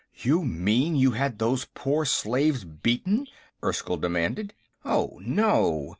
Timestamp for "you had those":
0.95-1.67